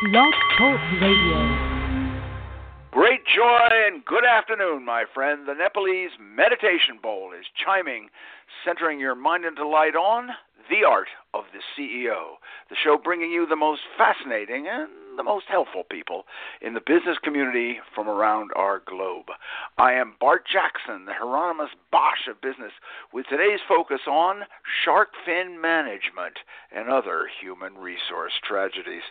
[0.00, 1.88] Blog Talk Radio.
[2.92, 5.48] Great joy and good afternoon, my friend.
[5.48, 8.08] The Nepalese Meditation Bowl is chiming,
[8.64, 10.28] centering your mind and delight on
[10.70, 12.38] the art of the CEO.
[12.70, 14.88] The show bringing you the most fascinating and
[15.18, 16.24] the most helpful people
[16.62, 19.26] in the business community from around our globe.
[19.76, 22.72] I am Bart Jackson, the Hieronymus Bosch of business,
[23.12, 24.42] with today's focus on
[24.84, 26.38] shark fin management
[26.72, 29.02] and other human resource tragedies.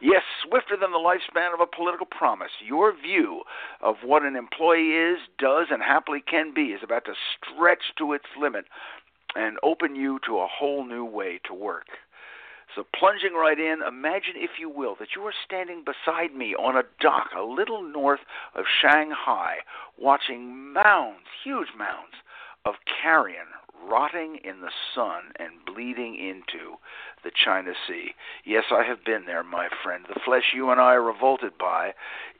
[0.00, 3.42] Yes, swifter than the lifespan of a political promise, your view
[3.80, 8.12] of what an employee is, does, and happily can be is about to stretch to
[8.12, 8.66] its limit
[9.34, 11.86] and open you to a whole new way to work.
[12.74, 16.76] So, plunging right in, imagine, if you will, that you are standing beside me on
[16.76, 18.20] a dock a little north
[18.54, 19.56] of Shanghai,
[19.98, 22.14] watching mounds, huge mounds,
[22.64, 23.46] of carrion
[23.88, 26.76] rotting in the sun and bleeding into
[27.22, 28.14] the China Sea.
[28.44, 30.04] Yes, I have been there, my friend.
[30.08, 31.92] The flesh you and I revolted by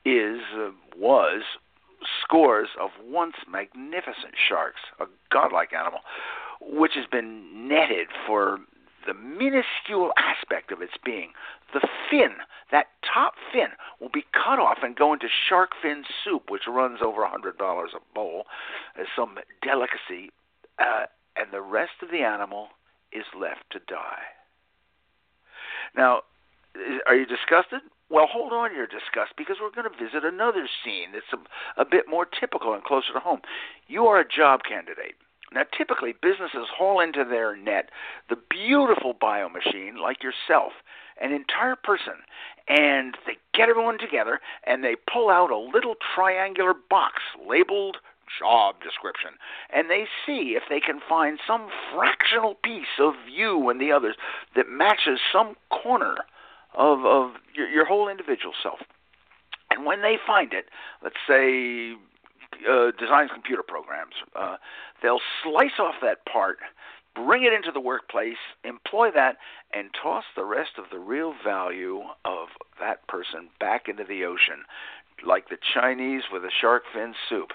[0.05, 1.43] is, uh, was,
[2.23, 6.01] scores of once magnificent sharks, a godlike animal,
[6.61, 8.59] which has been netted for
[9.07, 11.33] the minuscule aspect of its being.
[11.73, 12.31] The fin,
[12.71, 13.69] that top fin,
[14.01, 17.59] will be cut off and go into shark fin soup, which runs over a $100
[17.59, 18.45] a bowl,
[18.99, 20.31] as some delicacy,
[20.79, 22.69] uh, and the rest of the animal
[23.13, 24.23] is left to die.
[25.97, 26.23] Now,
[27.07, 27.81] are you disgusted?
[28.11, 31.81] Well, hold on to your disgust because we're going to visit another scene that's a,
[31.81, 33.41] a bit more typical and closer to home.
[33.87, 35.15] You are a job candidate.
[35.55, 37.91] Now, typically, businesses haul into their net
[38.29, 40.73] the beautiful bio machine like yourself,
[41.21, 42.15] an entire person,
[42.69, 47.99] and they get everyone together and they pull out a little triangular box labeled
[48.41, 49.33] job description
[49.73, 54.17] and they see if they can find some fractional piece of you and the others
[54.57, 56.17] that matches some corner
[56.75, 58.81] of, of your, your whole individual self.
[59.71, 60.67] And when they find it,
[61.03, 61.95] let's say
[62.69, 64.15] uh, designs computer programs.
[64.35, 64.57] Uh,
[65.03, 66.59] they'll slice off that part,
[67.15, 69.37] bring it into the workplace, employ that,
[69.73, 72.49] and toss the rest of the real value of
[72.81, 74.65] that person back into the ocean,
[75.27, 77.51] like the Chinese with a shark fin soup.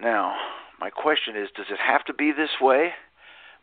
[0.00, 0.34] Now,
[0.80, 2.92] my question is does it have to be this way?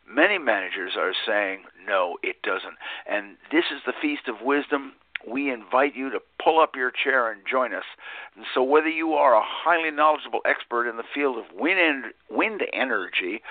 [0.07, 2.77] Many managers are saying, no, it doesn't.
[3.07, 4.93] And this is the feast of wisdom
[5.27, 7.83] we invite you to pull up your chair and join us.
[8.35, 12.63] And so, whether you are a highly knowledgeable expert in the field of wind, wind
[12.73, 13.41] energy,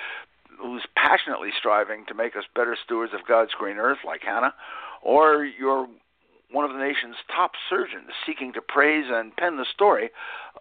[0.58, 4.54] who's passionately striving to make us better stewards of God's green earth, like Hannah,
[5.02, 5.86] or you're
[6.50, 10.10] one of the nation's top surgeons seeking to praise and pen the story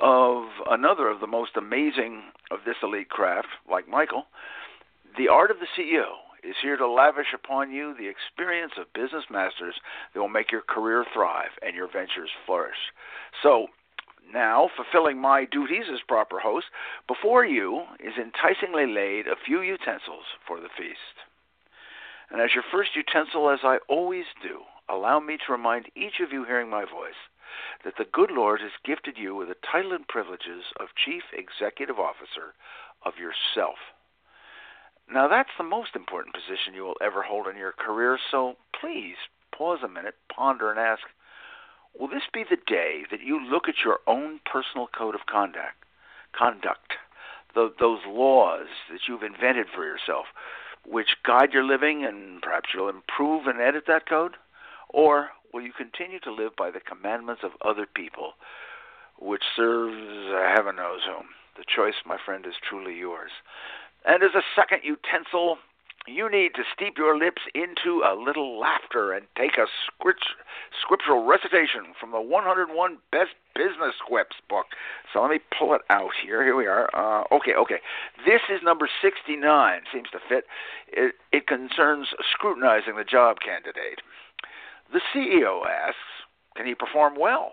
[0.02, 4.26] of another of the most amazing of this elite craft, like Michael,
[5.18, 9.26] the art of the CEO is here to lavish upon you the experience of business
[9.30, 9.76] masters
[10.14, 12.94] that will make your career thrive and your ventures flourish.
[13.44, 13.68] So,
[14.34, 16.68] now, fulfilling my duties as proper host,
[17.08, 21.24] before you is enticingly laid a few utensils for the feast.
[22.30, 26.34] And as your first utensil, as I always do, allow me to remind each of
[26.34, 27.20] you hearing my voice
[27.84, 32.00] that the good Lord has gifted you with the title and privileges of Chief Executive
[32.00, 32.54] Officer
[33.06, 33.78] of yourself.
[35.12, 39.16] Now, that's the most important position you will ever hold in your career, so please
[39.56, 41.04] pause a minute, ponder, and ask
[41.98, 45.84] Will this be the day that you look at your own personal code of conduct,
[46.38, 46.94] conduct
[47.56, 50.26] the, those laws that you've invented for yourself,
[50.86, 54.36] which guide your living and perhaps you'll improve and edit that code?
[54.90, 58.34] Or will you continue to live by the commandments of other people,
[59.20, 59.96] which serves
[60.56, 61.30] heaven knows whom?
[61.58, 63.32] The choice, my friend, is truly yours.
[64.08, 65.58] And as a second utensil,
[66.08, 69.68] you need to steep your lips into a little laughter and take a
[70.72, 72.72] scriptural recitation from the 101
[73.12, 74.68] Best Business Quips book.
[75.12, 76.42] So let me pull it out here.
[76.44, 76.90] Here we are.
[76.96, 77.84] Uh, okay, okay.
[78.26, 79.82] This is number 69.
[79.92, 80.46] Seems to fit.
[80.88, 84.00] It, it concerns scrutinizing the job candidate.
[84.94, 86.00] The CEO asks,
[86.56, 87.52] can he perform well?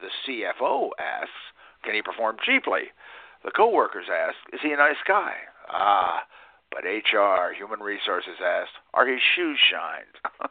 [0.00, 1.52] The CFO asks,
[1.84, 2.96] can he perform cheaply?
[3.44, 5.34] The coworkers ask, is he a nice guy?
[5.72, 6.22] Ah,
[6.70, 10.50] but HR, Human Resources asked, are his shoes shined?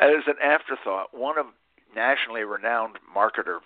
[0.00, 1.46] As an afterthought, one of
[1.94, 3.58] nationally renowned marketer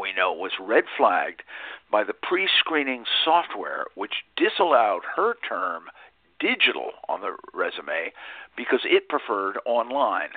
[0.00, 1.42] we know was red flagged
[1.90, 5.84] by the pre screening software which disallowed her term
[6.38, 8.12] digital on the resume
[8.56, 10.30] because it preferred online.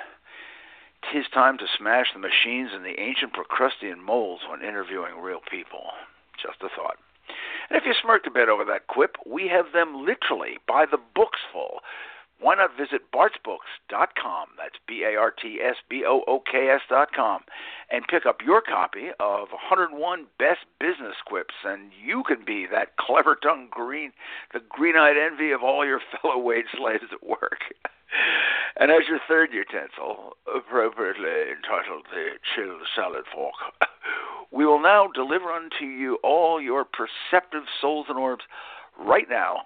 [1.12, 5.92] Tis time to smash the machines and the ancient Procrustean molds when interviewing real people.
[6.42, 6.98] Just a thought.
[7.70, 11.00] And if you smirked a bit over that quip, we have them literally by the
[11.16, 11.80] books full.
[12.42, 17.42] Why not visit bartsbooks.com, that's B A R T S B O O K S.com,
[17.92, 22.96] and pick up your copy of 101 Best Business Quips, and you can be that
[22.98, 24.14] clever tongued green,
[24.54, 27.60] the green eyed envy of all your fellow wage slaves at work.
[28.80, 33.56] And as your third utensil, appropriately entitled the chilled salad fork,
[34.52, 38.44] we will now deliver unto you all your perceptive souls and orbs
[38.98, 39.64] right now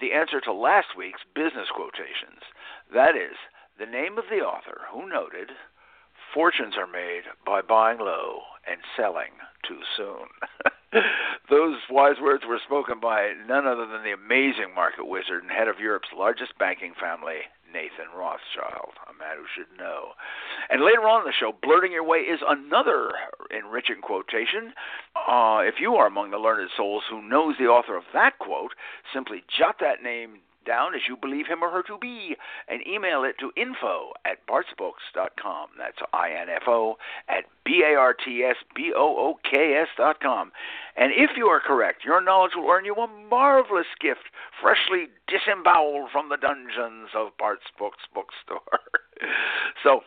[0.00, 2.42] the answer to last week's business quotations.
[2.92, 3.36] That is,
[3.78, 5.50] the name of the author who noted,
[6.32, 10.26] Fortunes are made by buying low and selling too soon.
[11.50, 15.68] Those wise words were spoken by none other than the amazing market wizard and head
[15.68, 20.14] of Europe's largest banking family, Nathan Rothschild, a man who should know.
[20.70, 23.10] And later on in the show, Blurting Your Way is another
[23.50, 24.72] enriching quotation.
[25.18, 28.72] Uh, if you are among the learned souls who knows the author of that quote,
[29.12, 32.36] simply jot that name down as you believe him or her to be
[32.68, 35.70] and email it to info at bartsbooks.com.
[35.78, 40.52] That's I-N-F-O at B-A-R-T-S-B-O-O-K-S dot com.
[40.96, 44.30] And if you are correct, your knowledge will earn you a marvelous gift,
[44.60, 48.80] freshly disemboweled from the dungeons of Bart's Books bookstore.
[49.82, 50.02] so,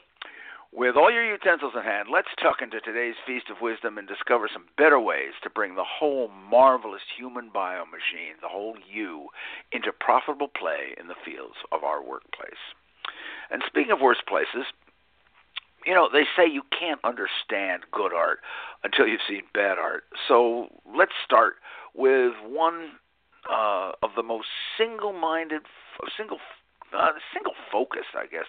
[0.78, 4.48] with all your utensils in hand, let's tuck into today's Feast of Wisdom and discover
[4.52, 9.30] some better ways to bring the whole marvelous human bio machine, the whole you,
[9.72, 12.62] into profitable play in the fields of our workplace.
[13.50, 14.70] And speaking of workplaces,
[15.84, 18.40] you know, they say you can't understand good art
[18.84, 20.04] until you've seen bad art.
[20.28, 21.56] So let's start
[21.96, 22.92] with one
[23.50, 24.48] uh, of the most
[24.78, 25.64] single minded,
[26.16, 26.38] single
[26.98, 28.46] uh, single focused, I guess,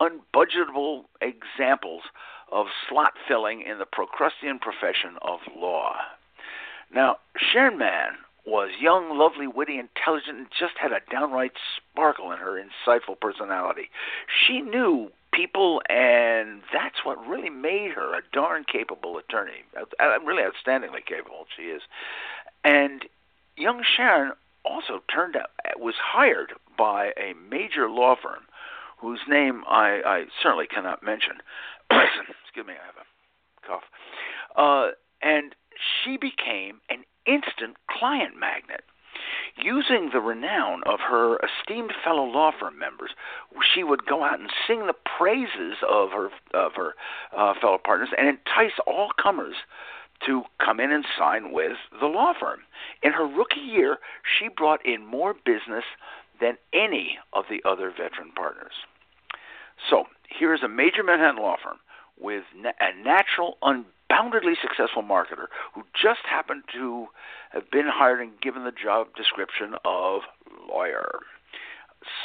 [0.00, 2.02] unbudgetable examples
[2.50, 5.94] of slot filling in the Procrustean profession of law.
[6.94, 12.38] Now, Sharon Mahn was young, lovely, witty, intelligent, and just had a downright sparkle in
[12.38, 13.88] her insightful personality.
[14.44, 19.64] She knew people, and that's what really made her a darn capable attorney.
[20.24, 21.82] Really outstandingly capable, she is.
[22.64, 23.04] And
[23.56, 24.32] young Sharon
[24.64, 28.42] also turned out was hired by a major law firm
[28.98, 31.34] whose name I, I certainly cannot mention.
[31.90, 33.82] Excuse me, I have a cough.
[34.56, 38.84] Uh, and she became an instant client magnet.
[39.56, 43.10] Using the renown of her esteemed fellow law firm members,
[43.74, 46.94] she would go out and sing the praises of her of her
[47.36, 49.56] uh, fellow partners and entice all comers
[50.26, 52.60] to come in and sign with the law firm.
[53.02, 53.98] In her rookie year,
[54.38, 55.84] she brought in more business
[56.40, 58.72] than any of the other veteran partners.
[59.90, 61.78] So, here is a major Manhattan law firm
[62.20, 67.06] with a natural, unboundedly successful marketer who just happened to
[67.50, 70.22] have been hired and given the job description of
[70.68, 71.20] lawyer.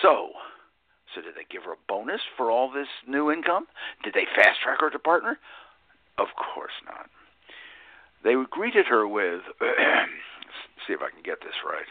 [0.02, 0.30] So,
[1.14, 3.68] so did they give her a bonus for all this new income?
[4.04, 5.40] Did they fast track her to partner?
[6.18, 7.10] Of course not.
[8.28, 9.40] They greeted her with,
[10.86, 11.88] see if I can get this right.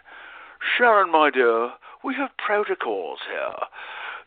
[0.77, 1.71] Sharon, my dear,
[2.05, 3.57] we have protocols here.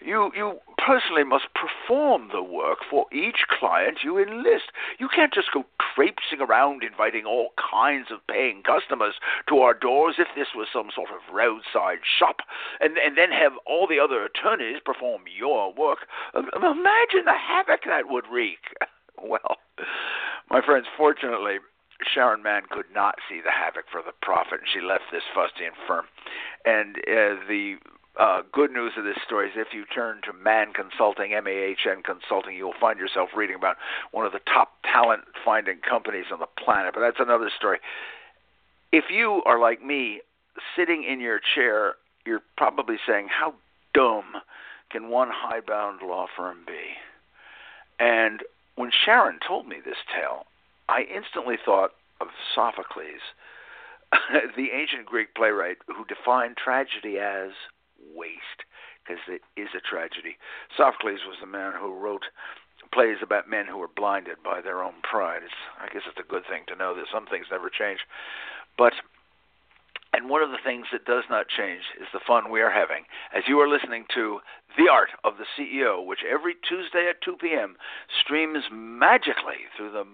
[0.02, 4.72] You you personally must perform the work for each client you enlist.
[4.98, 9.14] You can't just go traipsing around inviting all kinds of paying customers
[9.48, 12.38] to our doors if this was some sort of roadside shop,
[12.80, 16.08] and and then have all the other attorneys perform your work.
[16.34, 18.74] Um, um, imagine the havoc that would wreak.
[19.22, 19.58] Well,
[20.50, 21.58] my friends, fortunately,
[22.14, 25.72] Sharon Mahn could not see the havoc for the profit, and she left this fustian
[25.88, 26.06] firm.
[26.66, 27.78] And uh, the
[28.20, 32.56] uh, good news of this story is if you turn to Mahn Consulting, M-A-H-N Consulting,
[32.56, 33.78] you'll find yourself reading about
[34.12, 36.94] one of the top talent finding companies on the planet.
[36.94, 37.80] But that's another story.
[38.92, 40.22] If you are like me,
[40.76, 43.54] sitting in your chair, you're probably saying, "How
[43.94, 44.42] dumb
[44.90, 46.98] can one high-bound law firm be?"
[48.00, 48.44] And
[48.76, 50.48] when Sharon told me this tale,
[50.90, 53.22] I instantly thought of Sophocles,
[54.56, 57.52] the ancient Greek playwright who defined tragedy as
[58.16, 58.66] waste,
[59.04, 60.38] because it is a tragedy.
[60.76, 62.26] Sophocles was the man who wrote
[62.94, 65.42] plays about men who were blinded by their own pride.
[65.44, 68.00] It's, I guess it's a good thing to know that some things never change.
[68.78, 68.94] But
[70.12, 73.06] and one of the things that does not change is the fun we are having
[73.34, 74.40] as you are listening to
[74.76, 77.76] The Art of the CEO, which every Tuesday at 2 p.m.
[78.20, 80.06] streams magically through the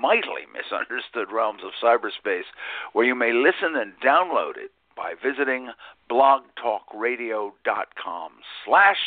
[0.00, 2.44] mightily misunderstood realms of cyberspace,
[2.92, 5.70] where you may listen and download it by visiting
[6.10, 8.32] blogtalkradio.com
[8.64, 8.98] slash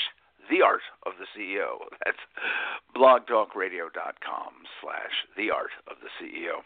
[0.49, 1.79] the art of the CEO.
[2.05, 2.17] That's
[2.95, 6.63] blogtalkradio.com slash the art of the CEO.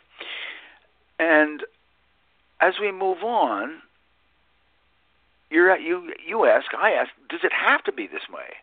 [1.20, 1.66] And
[2.62, 3.82] as we move on,
[5.50, 8.56] you're you you ask, I ask, does it have to be this way?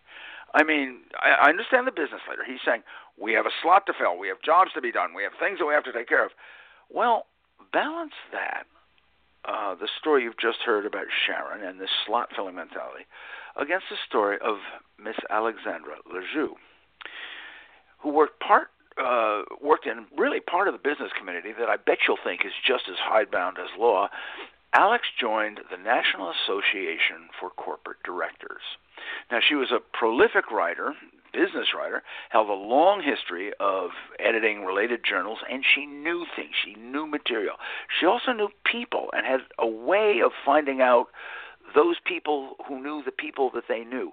[0.55, 2.43] I mean, I, I understand the business leader.
[2.45, 2.83] He's saying
[3.21, 5.59] we have a slot to fill, we have jobs to be done, we have things
[5.59, 6.33] that we have to take care of.
[6.91, 7.27] Well,
[7.73, 8.65] balance that.
[9.43, 13.07] Uh, the story you've just heard about Sharon and this slot filling mentality
[13.57, 14.57] against the story of
[15.03, 16.57] Miss Alexandra Lajoux,
[18.01, 18.69] who worked part
[19.01, 22.53] uh, worked in really part of the business community that I bet you'll think is
[22.67, 24.09] just as hidebound as law.
[24.73, 28.63] Alex joined the National Association for Corporate Directors.
[29.31, 30.95] Now, she was a prolific writer,
[31.33, 36.53] business writer, held a long history of editing related journals, and she knew things.
[36.65, 37.57] She knew material.
[37.99, 41.07] She also knew people and had a way of finding out
[41.75, 44.13] those people who knew the people that they knew.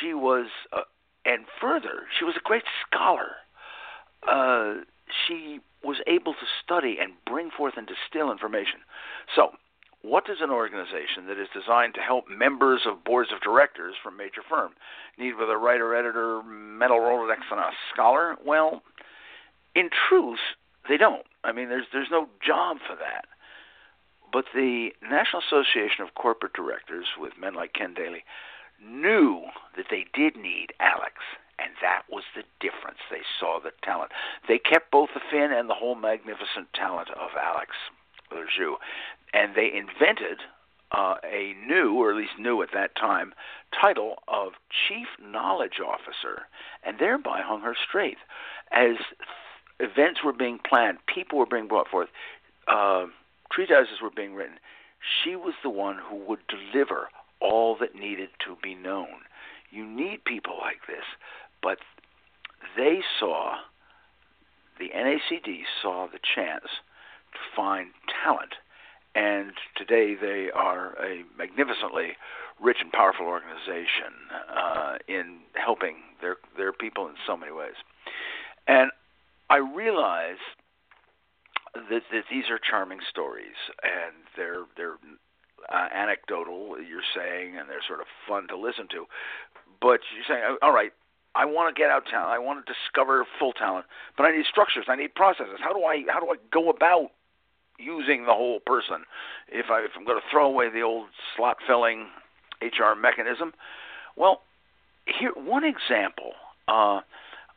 [0.00, 0.82] She was, uh,
[1.26, 3.32] and further, she was a great scholar.
[4.26, 4.84] Uh,
[5.26, 8.80] she was able to study and bring forth and distill information.
[9.34, 9.52] So,
[10.06, 14.16] what does an organization that is designed to help members of boards of directors from
[14.16, 14.76] major firms
[15.18, 18.36] need with a writer, editor, metal Rolodex, and a scholar?
[18.44, 18.82] Well,
[19.74, 20.38] in truth,
[20.88, 21.26] they don't.
[21.42, 23.26] I mean, there's there's no job for that.
[24.32, 28.24] But the National Association of Corporate Directors, with men like Ken Daly,
[28.82, 29.42] knew
[29.76, 31.14] that they did need Alex,
[31.58, 32.98] and that was the difference.
[33.10, 34.12] They saw the talent.
[34.46, 37.72] They kept both the fin and the whole magnificent talent of Alex
[38.32, 38.76] Lajoux,
[39.32, 40.38] and they invented
[40.92, 43.32] uh, a new, or at least new at that time,
[43.80, 44.52] title of
[44.88, 46.42] Chief Knowledge Officer,
[46.84, 48.18] and thereby hung her straight.
[48.72, 48.96] As
[49.80, 52.08] events were being planned, people were being brought forth,
[52.68, 53.06] uh,
[53.52, 54.58] treatises were being written,
[55.22, 57.08] she was the one who would deliver
[57.40, 59.22] all that needed to be known.
[59.70, 61.04] You need people like this,
[61.62, 61.78] but
[62.76, 63.56] they saw,
[64.78, 66.66] the NACD saw the chance
[67.36, 67.88] to find
[68.24, 68.54] talent
[69.16, 72.12] and today they are a magnificently
[72.60, 74.12] rich and powerful organization
[74.54, 77.74] uh, in helping their their people in so many ways.
[78.68, 78.90] And
[79.48, 80.42] I realize
[81.74, 84.98] that, that these are charming stories, and they're they're
[85.72, 86.76] uh, anecdotal.
[86.78, 89.06] You're saying, and they're sort of fun to listen to.
[89.80, 90.92] But you're saying, all right,
[91.34, 92.30] I want to get out talent.
[92.30, 93.86] I want to discover full talent,
[94.18, 94.86] but I need structures.
[94.88, 95.56] I need processes.
[95.58, 97.12] How do I how do I go about
[97.78, 99.04] using the whole person.
[99.48, 101.06] If I if I'm going to throw away the old
[101.36, 102.08] slot filling
[102.62, 103.52] HR mechanism,
[104.16, 104.42] well,
[105.06, 106.32] here one example.
[106.68, 107.00] Uh,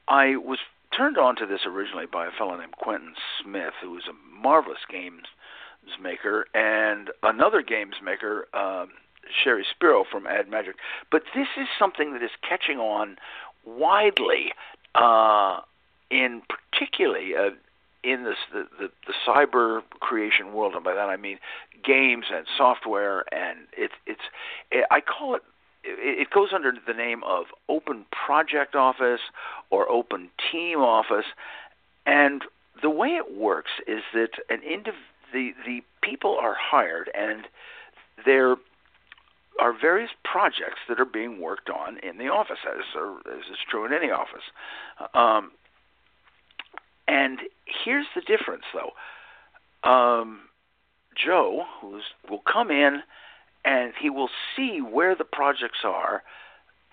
[0.08, 0.60] I was
[0.96, 4.80] turned on to this originally by a fellow named Quentin Smith, who is a marvelous
[4.90, 5.26] games
[6.02, 8.86] maker, and another games maker, uh,
[9.44, 10.76] Sherry Spiro from Ad Magic.
[11.12, 13.18] But this is something that is catching on
[13.66, 14.54] widely,
[14.96, 15.62] uh,
[16.10, 17.52] in particularly uh,
[18.04, 21.40] in this the, the, the cyber creation world, and by that I mean
[21.84, 24.22] games and software, and it's it's
[24.72, 25.44] it, I call it
[25.84, 29.22] it goes under the name of Open Project Office
[29.70, 31.26] or Open Team Office,
[32.06, 32.44] and
[32.82, 34.94] the way it works is that an indiv-
[35.34, 37.46] the the people are hired and
[38.26, 38.56] there
[39.60, 42.84] are various projects that are being worked on in the office, as,
[43.32, 44.44] as is true in any office.
[45.14, 45.52] Um,
[47.10, 47.40] and
[47.84, 49.90] here's the difference, though.
[49.90, 50.42] Um,
[51.16, 51.64] Joe,
[52.30, 53.02] will come in,
[53.66, 56.22] and he will see where the projects are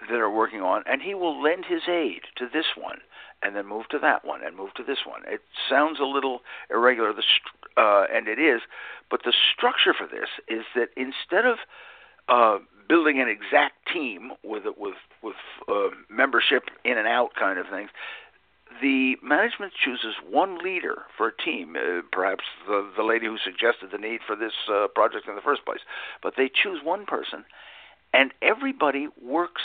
[0.08, 2.99] that are working on, and he will lend his aid to this one,
[3.42, 5.23] and then move to that one, and move to this one.
[5.26, 7.11] It sounds a little irregular,
[7.76, 8.62] uh, and it is,
[9.11, 11.58] but the structure for this is that instead of
[12.28, 12.58] uh,
[12.88, 15.37] building an exact team with with with
[15.68, 17.90] uh, membership in and out kind of things,
[18.80, 23.90] the management chooses one leader for a team, uh, perhaps the, the lady who suggested
[23.90, 25.80] the need for this uh, project in the first place.
[26.23, 27.44] But they choose one person,
[28.12, 29.62] and everybody works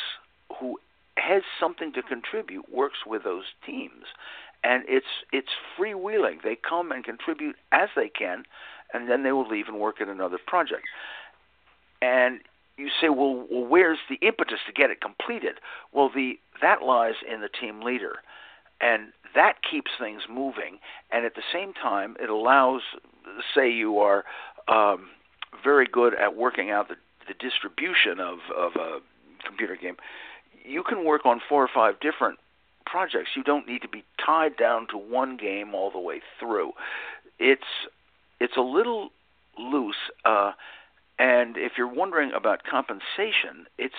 [0.59, 0.79] who
[1.17, 4.05] has something to contribute works with those teams,
[4.63, 6.43] and it's it's freewheeling.
[6.43, 8.43] They come and contribute as they can,
[8.93, 10.83] and then they will leave and work at another project.
[12.01, 12.39] And
[12.77, 15.55] you say, well, well, where's the impetus to get it completed?
[15.91, 18.19] Well, the that lies in the team leader
[18.81, 20.79] and that keeps things moving.
[21.11, 22.81] And at the same time, it allows,
[23.55, 24.25] say, you are
[24.67, 25.09] um,
[25.63, 26.95] very good at working out the,
[27.27, 28.99] the distribution of, of a
[29.45, 29.97] computer game.
[30.65, 32.39] You can work on four or five different
[32.85, 33.29] projects.
[33.35, 36.73] You don't need to be tied down to one game all the way through.
[37.39, 37.61] It's
[38.39, 39.09] it's a little
[39.57, 39.95] loose.
[40.25, 40.51] Uh,
[41.17, 43.93] and if you're wondering about compensation, it's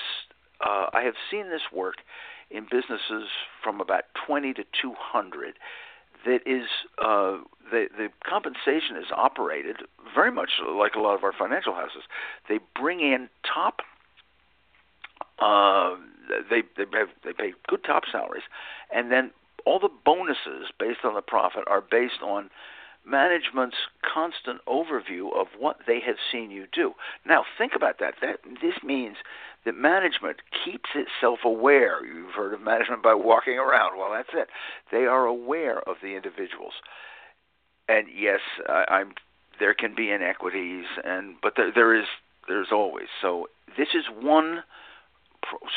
[0.60, 1.96] uh, I have seen this work
[2.52, 3.28] in businesses
[3.62, 5.54] from about 20 to 200.
[6.24, 6.68] that is
[6.98, 7.38] uh,
[7.70, 9.76] the the compensation is operated
[10.14, 12.02] very much like a lot of our financial houses.
[12.48, 13.80] They bring in top.
[15.38, 15.96] Uh,
[16.50, 18.44] they they have they pay good top salaries,
[18.94, 19.30] and then
[19.64, 22.50] all the bonuses based on the profit are based on
[23.06, 26.92] management's constant overview of what they have seen you do.
[27.26, 28.14] Now, think about that.
[28.20, 29.16] That this means
[29.64, 32.04] that management keeps itself aware.
[32.04, 33.98] You've heard of management by walking around.
[33.98, 34.48] Well, that's it.
[34.90, 36.74] They are aware of the individuals.
[37.88, 39.12] And yes, I, I'm
[39.58, 42.06] there can be inequities and but there, there is
[42.48, 43.08] there's always.
[43.20, 44.62] So this is one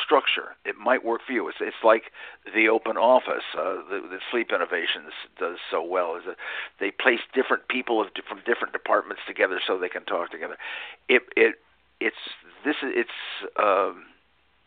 [0.03, 0.55] structure.
[0.65, 1.47] It might work for you.
[1.47, 2.11] It's it's like
[2.53, 3.43] the open office.
[3.57, 6.15] Uh, the, the sleep innovations does so well.
[6.15, 6.37] Is that
[6.79, 10.57] they place different people of, from different departments together so they can talk together.
[11.09, 11.55] It it
[11.99, 12.23] it's
[12.63, 13.19] this is it's
[13.59, 14.05] um,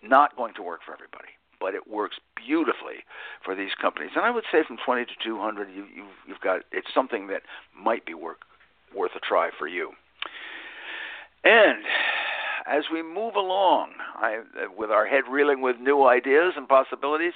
[0.02, 3.04] not going to work for everybody, but it works beautifully
[3.44, 4.10] for these companies.
[4.16, 7.42] And I would say from 20 to 200, you, you've you've got it's something that
[7.76, 8.42] might be work
[8.94, 9.92] worth a try for you.
[11.44, 11.84] And
[12.68, 14.42] as we move along I,
[14.76, 17.32] with our head reeling with new ideas and possibilities,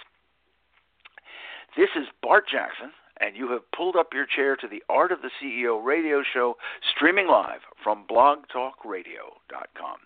[1.76, 5.22] this is Bart Jackson, and you have pulled up your chair to the Art of
[5.22, 6.56] the CEO radio show,
[6.94, 9.96] streaming live from blogtalkradio.com.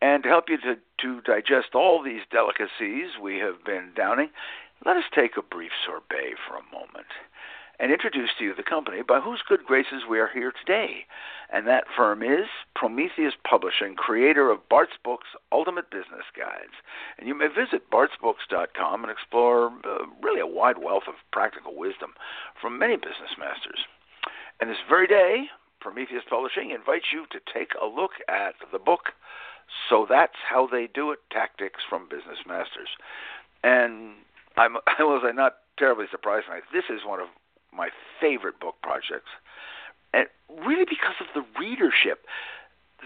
[0.00, 4.30] And to help you to, to digest all these delicacies we have been downing,
[4.84, 7.06] let us take a brief sorbet for a moment
[7.82, 11.04] and introduce to you the company by whose good graces we are here today.
[11.52, 12.46] And that firm is
[12.76, 16.78] Prometheus Publishing, creator of Bart's Books Ultimate Business Guides.
[17.18, 22.14] And you may visit bartsbooks.com and explore uh, really a wide wealth of practical wisdom
[22.60, 23.80] from many business masters.
[24.60, 25.46] And this very day,
[25.80, 29.10] Prometheus Publishing invites you to take a look at the book
[29.90, 32.94] So That's How They Do It Tactics from Business Masters.
[33.64, 34.14] And
[34.56, 36.46] I'm, I was not terribly surprised.
[36.72, 37.26] This is one of
[37.74, 37.88] my
[38.20, 39.30] favorite book projects,
[40.12, 40.26] and
[40.66, 42.26] really because of the readership.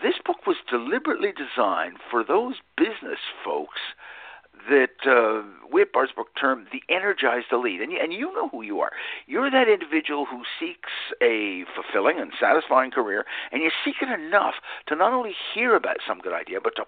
[0.02, 3.80] This book was deliberately designed for those business folks
[4.68, 5.42] that uh,
[5.72, 7.80] we at Bart's Book term the energized elite.
[7.80, 8.90] And, and you know who you are.
[9.26, 10.90] You're that individual who seeks
[11.22, 14.54] a fulfilling and satisfying career, and you seek it enough
[14.88, 16.84] to not only hear about some good idea, but to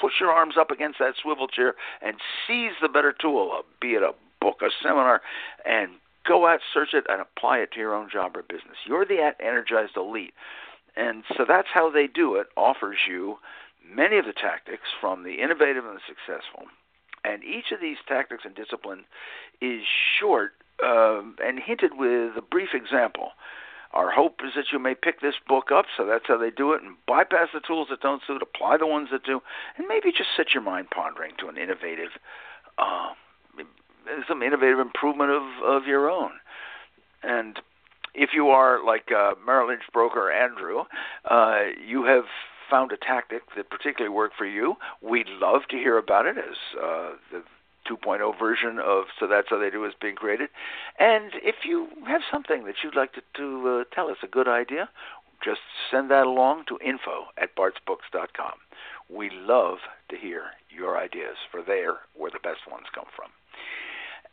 [0.00, 4.02] push your arms up against that swivel chair and seize the better tool, be it
[4.02, 5.22] a book, a seminar,
[5.64, 5.92] and
[6.26, 8.76] go out, search it, and apply it to your own job or business.
[8.86, 10.34] You're the energized elite.
[10.96, 13.36] And so that's how they do it, offers you
[13.88, 16.66] many of the tactics from the innovative and the successful.
[17.24, 19.04] And each of these tactics and disciplines
[19.60, 19.82] is
[20.18, 23.30] short uh, and hinted with a brief example.
[23.92, 26.72] Our hope is that you may pick this book up, so that's how they do
[26.72, 29.40] it, and bypass the tools that don't suit, apply the ones that do,
[29.78, 32.10] and maybe just set your mind pondering to an innovative
[32.78, 33.10] uh,
[34.28, 36.32] some innovative improvement of of your own.
[37.22, 37.58] And
[38.14, 40.84] if you are like uh, Merrill Lynch broker Andrew,
[41.30, 42.24] uh, you have
[42.70, 44.74] found a tactic that particularly worked for you.
[45.02, 47.42] We'd love to hear about it as uh, the
[47.88, 50.48] 2.0 version of So That's How They Do is being created.
[50.98, 54.48] And if you have something that you'd like to, to uh, tell us, a good
[54.48, 54.88] idea,
[55.44, 58.54] just send that along to info at bartsbooks.com.
[59.08, 59.78] We love
[60.10, 63.30] to hear your ideas, for there where the best ones come from.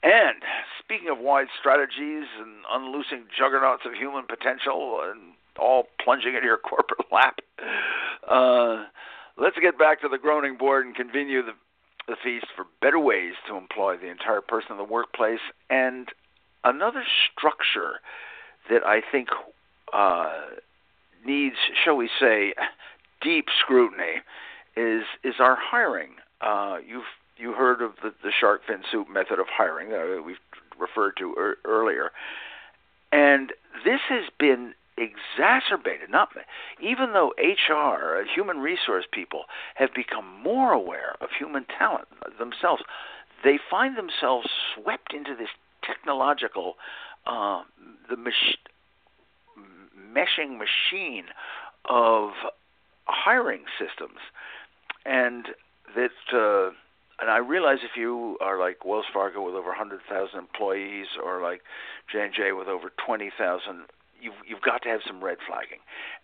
[0.04, 0.44] And
[0.80, 6.58] speaking of wide strategies and unloosing juggernauts of human potential and all plunging into your
[6.70, 7.40] corporate lap,
[8.30, 8.84] uh,
[9.38, 11.54] let's get back to the groaning board and continue the,
[12.08, 15.40] the feast for better ways to employ the entire person in the workplace.
[15.70, 16.10] And
[16.66, 18.02] another structure
[18.70, 19.30] that I think
[19.94, 20.34] uh,
[21.26, 22.54] needs, shall we say,
[23.22, 24.22] deep scrutiny
[24.76, 26.16] is is our hiring.
[26.42, 27.04] Uh, you've
[27.44, 30.38] you heard of the, the shark fin soup method of hiring that we've
[30.80, 32.12] referred to er, earlier,
[33.12, 33.52] and
[33.84, 36.10] this has been exacerbated.
[36.10, 36.30] Not
[36.82, 39.44] even though HR, uh, human resource people,
[39.76, 42.08] have become more aware of human talent
[42.40, 42.84] themselves,
[43.44, 45.50] they find themselves swept into this
[45.84, 46.76] technological,
[47.28, 47.62] uh,
[48.10, 48.70] the mach-
[50.16, 51.26] meshing machine
[51.90, 52.32] of
[53.06, 54.20] hiring systems,
[55.06, 55.48] and
[55.96, 56.12] that.
[56.32, 56.74] Uh,
[57.20, 61.62] and I realize if you are like Wells Fargo with over 100,000 employees, or like
[62.12, 63.86] J and J with over 20,000,
[64.22, 65.80] you've you've got to have some red flagging,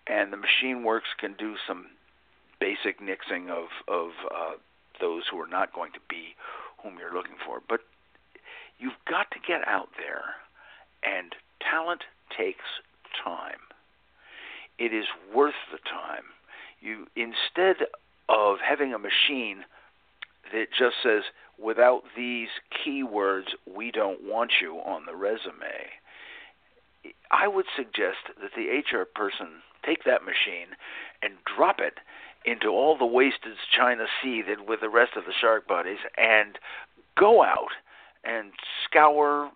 [0.08, 1.88] and the machine works can do some
[2.60, 4.54] basic nixing of of uh,
[5.00, 6.36] those who are not going to be
[6.82, 7.62] whom you're looking for.
[7.68, 7.82] But
[8.80, 10.36] you've got to get out there,
[11.04, 12.04] and talent
[12.36, 12.66] takes
[13.24, 13.60] time.
[14.78, 16.24] It is worth the time.
[16.82, 17.88] You instead
[18.30, 19.66] of having a machine
[20.54, 21.24] that just says,
[21.58, 22.50] without these
[22.86, 25.92] keywords, we don't want you on the resume.
[27.32, 30.76] I would suggest that the HR person take that machine
[31.22, 32.00] and drop it
[32.46, 36.58] into all the wasted China Sea that with the rest of the shark bodies and
[37.18, 37.72] go out
[38.24, 38.52] and
[38.86, 39.52] scour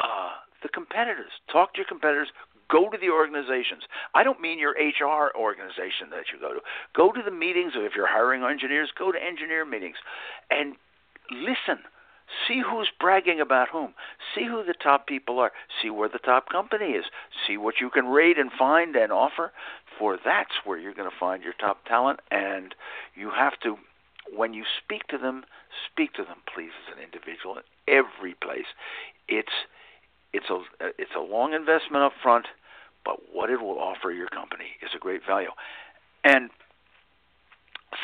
[0.00, 0.30] uh,
[0.62, 1.32] the competitors.
[1.50, 2.28] Talk to your competitors.
[2.70, 3.82] Go to the organizations.
[4.14, 6.60] I don't mean your HR organization that you go to.
[6.94, 7.72] Go to the meetings.
[7.76, 9.96] If you're hiring engineers, go to engineer meetings
[10.50, 10.74] and
[11.30, 11.84] listen.
[12.48, 13.94] See who's bragging about whom.
[14.34, 15.52] See who the top people are.
[15.80, 17.04] See where the top company is.
[17.46, 19.52] See what you can rate and find and offer.
[19.98, 22.20] For that's where you're going to find your top talent.
[22.32, 22.74] And
[23.14, 23.76] you have to,
[24.34, 25.44] when you speak to them,
[25.90, 27.58] speak to them, please, as an individual.
[27.58, 28.66] In every place,
[29.28, 29.52] it's
[30.36, 30.62] it's a
[30.98, 32.46] it's a long investment up front,
[33.04, 35.50] but what it will offer your company is a great value.
[36.24, 36.50] And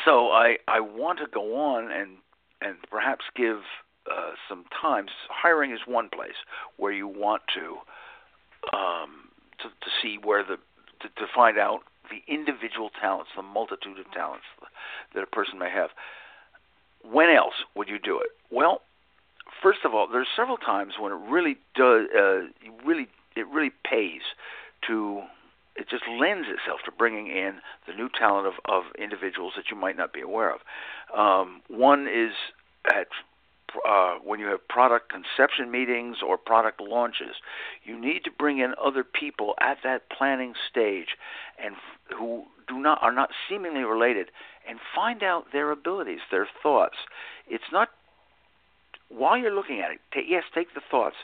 [0.05, 2.17] so I I want to go on and
[2.61, 3.59] and perhaps give
[4.09, 5.11] uh, some times.
[5.29, 6.39] Hiring is one place
[6.77, 7.77] where you want to
[8.75, 10.57] um, to, to see where the
[11.01, 14.45] to, to find out the individual talents, the multitude of talents
[15.13, 15.89] that a person may have.
[17.03, 18.29] When else would you do it?
[18.49, 18.81] Well,
[19.61, 22.41] first of all, there's several times when it really does, uh,
[22.85, 24.21] really it really pays
[24.87, 25.23] to.
[25.75, 27.55] It just lends itself to bringing in
[27.87, 30.59] the new talent of, of individuals that you might not be aware of.
[31.17, 32.33] Um, one is
[32.93, 33.07] at
[33.87, 37.35] uh, when you have product conception meetings or product launches,
[37.83, 41.17] you need to bring in other people at that planning stage,
[41.63, 41.75] and
[42.17, 44.29] who do not are not seemingly related,
[44.67, 46.97] and find out their abilities, their thoughts.
[47.47, 47.89] It's not
[49.15, 49.99] while you're looking at it.
[50.13, 51.15] Take, yes, take the thoughts,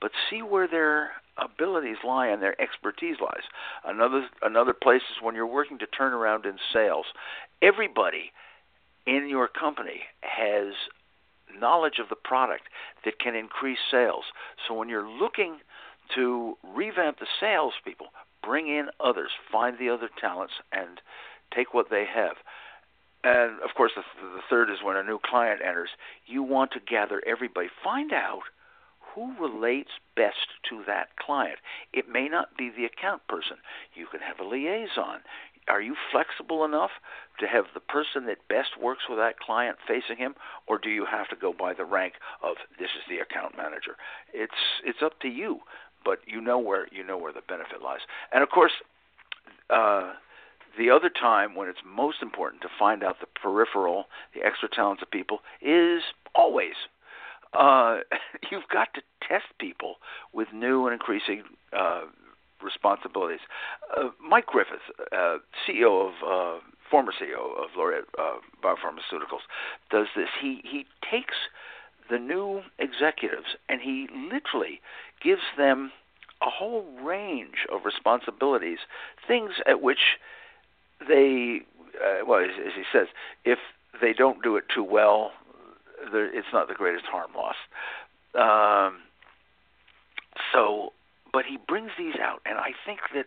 [0.00, 3.44] but see where their abilities lie and their expertise lies.
[3.84, 7.06] Another another place is when you're working to turn around in sales.
[7.62, 8.32] Everybody
[9.06, 10.74] in your company has
[11.58, 12.64] knowledge of the product
[13.04, 14.24] that can increase sales.
[14.66, 15.58] So when you're looking
[16.14, 18.08] to revamp the salespeople,
[18.42, 21.00] bring in others, find the other talents, and
[21.54, 22.36] take what they have.
[23.24, 25.90] And of course, the, the third is when a new client enters,
[26.26, 28.42] you want to gather everybody, find out
[29.14, 31.58] who relates best to that client.
[31.92, 33.56] It may not be the account person.
[33.94, 35.20] You can have a liaison
[35.68, 36.90] are you flexible enough
[37.40, 40.34] to have the person that best works with that client facing him,
[40.66, 43.96] or do you have to go by the rank of this is the account manager?
[44.32, 44.52] It's
[44.84, 45.60] it's up to you,
[46.04, 48.00] but you know where you know where the benefit lies.
[48.32, 48.72] And of course,
[49.70, 50.12] uh,
[50.78, 55.02] the other time when it's most important to find out the peripheral, the extra talents
[55.02, 56.02] of people is
[56.34, 56.74] always.
[57.52, 57.98] Uh,
[58.50, 59.96] you've got to test people
[60.32, 61.42] with new and increasing
[61.76, 62.02] uh,
[62.62, 63.40] responsibilities.
[63.96, 64.80] Uh, Mike Griffith,
[65.12, 66.60] uh, CEO of uh,
[66.90, 69.44] former CEO of Laureate uh, Biopharmaceuticals,
[69.90, 70.28] does this.
[70.40, 71.34] He he takes
[72.10, 74.80] the new executives and he literally
[75.22, 75.90] gives them
[76.42, 78.78] a whole range of responsibilities,
[79.26, 80.18] things at which
[81.00, 81.60] they,
[82.00, 83.08] uh, well, as, as he says,
[83.44, 83.58] if
[84.00, 85.32] they don't do it too well,
[86.12, 87.56] it's not the greatest harm loss.
[88.34, 88.98] Um,
[90.52, 90.92] so
[91.36, 93.26] but he brings these out, and I think that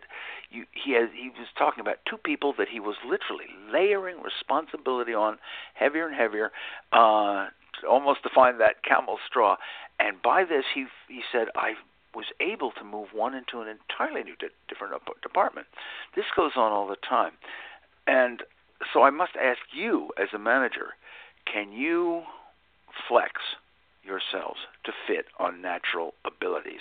[0.50, 1.10] you, he has.
[1.14, 5.38] He was talking about two people that he was literally layering responsibility on,
[5.74, 6.50] heavier and heavier,
[6.92, 7.46] uh,
[7.88, 9.58] almost to find that camel straw.
[10.00, 11.74] And by this, he he said, I
[12.14, 15.66] was able to move one into an entirely new, di- different department.
[16.16, 17.32] This goes on all the time,
[18.06, 18.42] and
[18.92, 20.94] so I must ask you, as a manager,
[21.50, 22.22] can you
[23.08, 23.34] flex
[24.02, 26.80] yourselves to fit on natural abilities?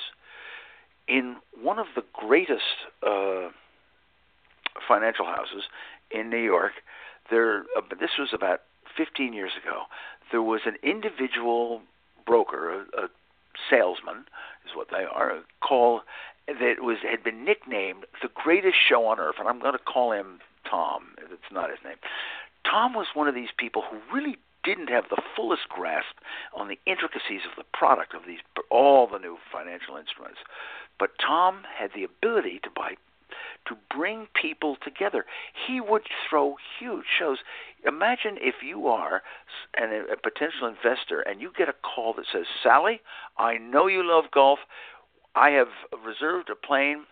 [1.10, 3.50] in one of the greatest uh,
[4.88, 5.64] financial houses
[6.12, 6.74] in New York,
[7.30, 7.66] there.
[7.76, 8.62] Uh, this was about
[8.96, 9.84] 15 years ago.
[10.32, 11.82] There was an individual
[12.26, 13.08] broker, a, a
[13.70, 14.26] salesman,
[14.66, 16.02] is what they are, called
[16.48, 20.12] that was had been nicknamed the greatest show on earth, and I'm going to call
[20.12, 21.16] him Tom.
[21.18, 21.98] It's not his name.
[22.66, 26.18] Tom was one of these people who really didn't have the fullest grasp
[26.54, 30.40] on the intricacies of the product of these all the new financial instruments.
[31.00, 32.96] But Tom had the ability to buy
[33.68, 35.26] to bring people together.
[35.68, 37.38] He would throw huge shows.
[37.86, 39.22] Imagine if you are
[39.78, 43.02] an, a potential investor and you get a call that says, "Sally,
[43.38, 44.60] I know you love golf.
[45.36, 45.70] I have
[46.04, 47.06] reserved a plane,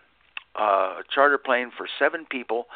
[0.58, 2.66] uh, a charter plane for seven people,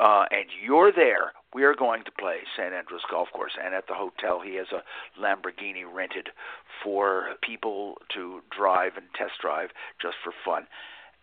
[0.00, 2.72] uh, and you're there we are going to play St.
[2.72, 4.82] Andrews Golf Course, and at the hotel he has a
[5.20, 6.30] Lamborghini rented
[6.82, 10.66] for people to drive and test drive just for fun.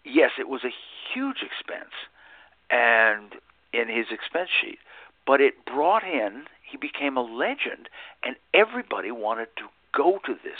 [0.03, 0.73] Yes, it was a
[1.13, 1.93] huge expense,
[2.69, 3.35] and
[3.73, 4.79] in his expense sheet,
[5.25, 6.43] but it brought in.
[6.63, 7.89] He became a legend,
[8.23, 10.59] and everybody wanted to go to this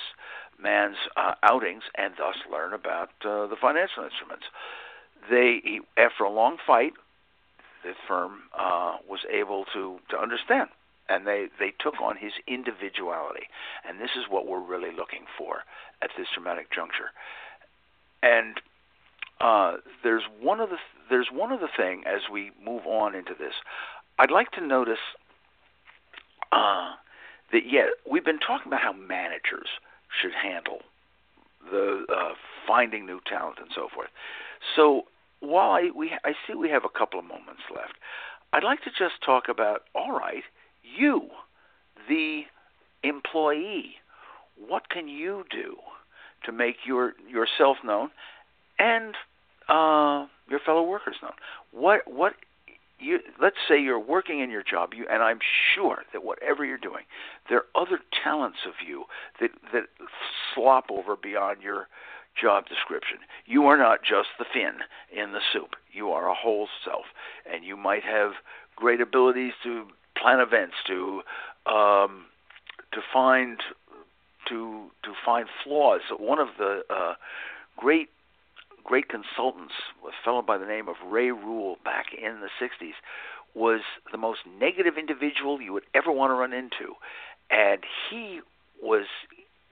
[0.62, 4.46] man's uh, outings and thus learn about uh, the financial instruments.
[5.30, 6.94] They, he, after a long fight,
[7.84, 10.70] the firm uh, was able to to understand,
[11.08, 13.48] and they they took on his individuality,
[13.88, 15.64] and this is what we're really looking for
[16.02, 17.12] at this dramatic juncture.
[18.22, 18.60] And
[19.42, 20.78] uh, there's one of the
[21.10, 23.54] there's one other thing as we move on into this.
[24.18, 25.00] I'd like to notice
[26.52, 26.92] uh,
[27.52, 29.68] that yeah, we've been talking about how managers
[30.22, 30.80] should handle
[31.72, 32.34] the uh,
[32.68, 34.10] finding new talent and so forth.
[34.76, 35.04] So
[35.40, 37.94] while I we I see we have a couple of moments left,
[38.52, 40.44] I'd like to just talk about all right,
[40.84, 41.30] you,
[42.10, 42.44] the
[43.04, 43.96] employee,
[44.68, 45.78] what can you do
[46.46, 48.10] to make your yourself known
[48.80, 49.16] and
[49.70, 51.34] uh, your fellow workers known?
[51.72, 52.34] What what
[53.00, 55.40] you let's say you're working in your job you and I'm
[55.74, 57.04] sure that whatever you're doing
[57.48, 59.06] there are other talents of you
[59.40, 59.84] that that
[60.54, 61.88] slop over beyond your
[62.40, 63.18] job description.
[63.46, 64.80] You are not just the fin
[65.12, 65.72] in the soup.
[65.92, 67.06] You are a whole self,
[67.52, 68.32] and you might have
[68.76, 69.86] great abilities to
[70.18, 71.22] plan events, to
[71.66, 72.26] um,
[72.94, 73.60] to find
[74.48, 76.02] to to find flaws.
[76.18, 77.14] One of the uh,
[77.78, 78.10] great
[78.84, 82.94] great consultants, a fellow by the name of Ray Rule, back in the '60s,
[83.54, 86.96] was the most negative individual you would ever want to run into,
[87.50, 88.42] and he
[88.82, 89.06] was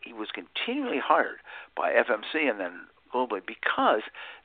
[0.01, 1.37] he was continually hired
[1.75, 4.01] by FMC and then globally because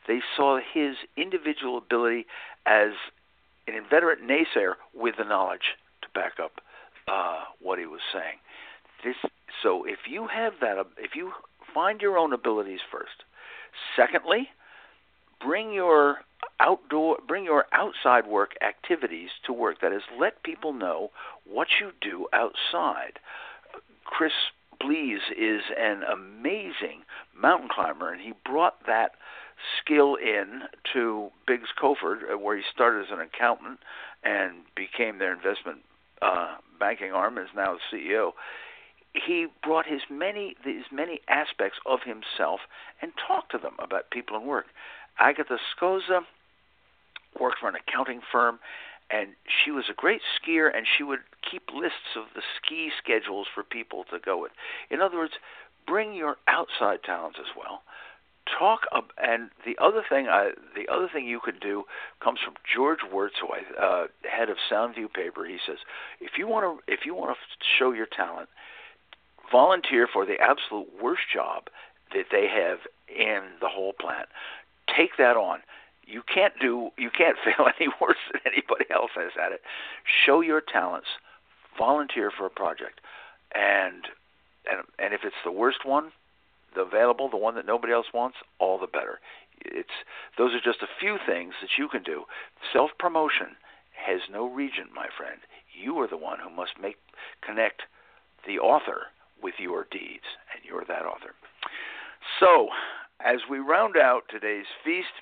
[0.08, 2.26] they saw his individual ability
[2.66, 2.90] as
[3.66, 6.60] an inveterate naysayer with the knowledge to back up
[7.08, 8.38] uh, what he was saying.
[9.04, 9.16] This,
[9.62, 11.32] so if you have that, if you
[11.72, 13.24] find your own abilities first.
[13.96, 14.48] Secondly,
[15.40, 16.18] bring your
[16.60, 19.80] outdoor, bring your outside work activities to work.
[19.80, 21.10] That is, let people know
[21.44, 23.18] what you do outside.
[24.04, 24.32] Chris
[24.80, 27.02] Blees is an amazing
[27.40, 29.12] mountain climber, and he brought that
[29.80, 33.78] skill in to Biggs Kofford, uh, where he started as an accountant
[34.24, 35.78] and became their investment
[36.20, 38.32] uh, banking arm, is now the CEO.
[39.14, 42.60] He brought his many these many aspects of himself
[43.00, 44.66] and talked to them about people and work.
[45.18, 46.20] Agatha Scosa
[47.38, 48.58] worked for an accounting firm
[49.10, 53.46] and she was a great skier and she would keep lists of the ski schedules
[53.52, 54.52] for people to go with
[54.90, 55.34] in other words
[55.86, 57.82] bring your outside talents as well
[58.58, 61.84] talk ab- and the other thing I, the other thing you could do
[62.22, 65.44] comes from George Wirtz, who I, uh, head of Soundview paper.
[65.44, 65.78] He says,
[66.20, 68.48] if you want to if you want to show your talent,
[69.52, 71.64] volunteer for the absolute worst job
[72.14, 74.28] that they have in the whole plant.
[74.96, 75.60] Take that on
[76.06, 79.62] you can't do you can't fail any worse than anybody else has at it.
[80.04, 81.08] Show your talents,
[81.76, 83.00] volunteer for a project,
[83.54, 84.06] and
[84.70, 86.12] and and if it's the worst one,
[86.74, 89.20] the available, the one that nobody else wants, all the better.
[89.64, 90.04] It's
[90.38, 92.24] those are just a few things that you can do.
[92.72, 93.56] Self promotion
[93.94, 95.40] has no regent, my friend.
[95.72, 96.96] You are the one who must make
[97.40, 97.82] connect
[98.46, 99.06] the author
[99.42, 100.24] with your deeds,
[100.54, 101.34] and you're that author.
[102.40, 102.68] So,
[103.24, 105.12] as we round out today's feast,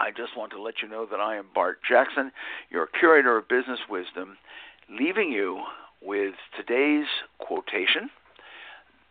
[0.00, 2.32] I just want to let you know that I am Bart Jackson,
[2.70, 4.36] your curator of business wisdom,
[4.90, 5.62] leaving you
[6.02, 7.06] with today's
[7.38, 8.10] quotation.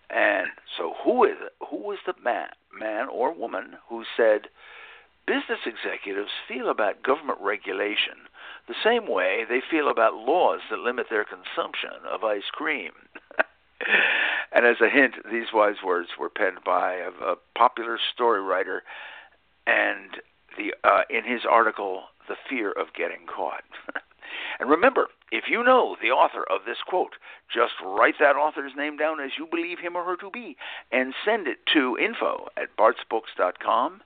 [0.10, 1.54] And so, who is it?
[1.70, 4.50] Who was the man, man or woman who said,
[5.26, 8.28] "Business executives feel about government regulation
[8.68, 12.94] the same way they feel about laws that limit their consumption of ice cream."
[14.52, 18.84] and as a hint, these wise words were penned by a, a popular story writer
[19.66, 20.18] and
[20.58, 23.64] the uh, in his article, "The Fear of Getting Caught."
[24.60, 27.14] and remember, if you know the author of this quote,
[27.52, 30.58] just write that author's name down as you believe him or her to be,
[30.92, 34.02] and send it to info at bartsbooks.com,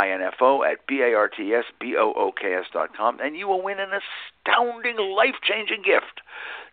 [0.00, 6.20] info at b-a-r-t-s-b-o-o-k-s dot com, and you will win an astounding, life-changing gift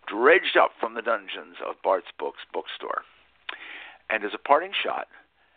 [0.08, 3.04] dredged up from the dungeons of Bart's Books bookstore.
[4.10, 5.08] And as a parting shot,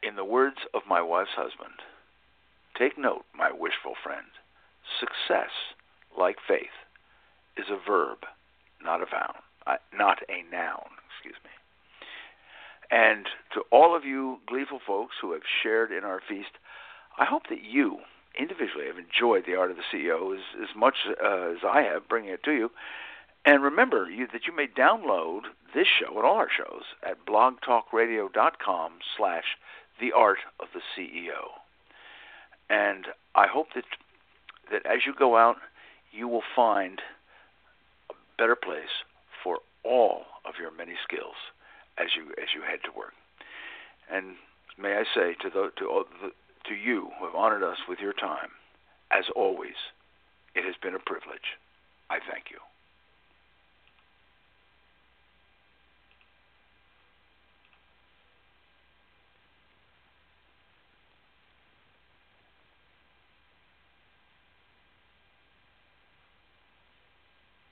[0.02, 1.82] in the words of my wife's husband,
[2.78, 4.26] Take note, my wishful friend.
[5.00, 5.50] Success,
[6.16, 6.86] like faith,
[7.56, 8.18] is a verb,
[8.82, 9.34] not a noun.
[9.66, 10.86] Uh, not a noun.
[11.10, 11.50] Excuse me.
[12.90, 16.56] And to all of you gleeful folks who have shared in our feast,
[17.18, 17.98] I hope that you
[18.38, 22.08] individually have enjoyed the art of the CEO as, as much uh, as I have
[22.08, 22.70] bringing it to you.
[23.48, 28.92] And remember you, that you may download this show and all our shows at blogtalkradio.com
[29.16, 29.44] slash
[29.98, 31.56] the art of the CEO.
[32.68, 33.84] And I hope that
[34.70, 35.56] that as you go out,
[36.12, 37.00] you will find
[38.10, 39.00] a better place
[39.42, 41.36] for all of your many skills
[41.96, 43.14] as you as you head to work.
[44.12, 44.36] And
[44.76, 46.04] may I say to the, to
[46.66, 48.50] to you who have honored us with your time,
[49.10, 49.88] as always,
[50.54, 51.56] it has been a privilege.
[52.10, 52.58] I thank you.